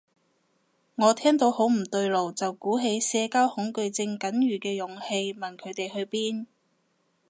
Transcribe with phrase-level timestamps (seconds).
[0.95, 6.47] 我聽到好唔對路，就鼓起社交恐懼症僅餘嘅勇氣問佢哋去邊